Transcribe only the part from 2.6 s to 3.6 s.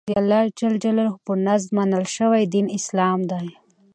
اسلام دى.